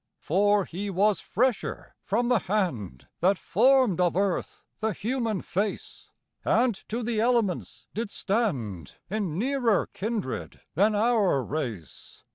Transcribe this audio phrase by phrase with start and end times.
[0.17, 6.09] For he was fresher from the hand That formed of earth the human face,
[6.43, 12.23] And to the elements did stand In nearer kindred, than our race.